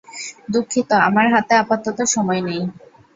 দুঃখিত, 0.49 0.89
আমার 1.07 1.25
হাতে 1.33 1.53
আপাতত 1.55 1.97
সময় 2.13 2.41
নেই! 2.41 2.61